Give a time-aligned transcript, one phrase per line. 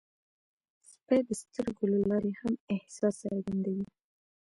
[0.89, 3.85] سپي د سترګو له لارې هم احساس څرګندوي.